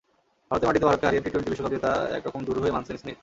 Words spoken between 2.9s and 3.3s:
Smith.